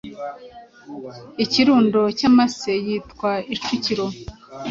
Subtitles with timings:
[1.43, 4.05] Ikirundo cy’amase cyitwa Icukiro